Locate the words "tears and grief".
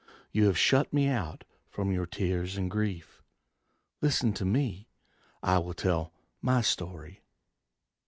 2.07-3.21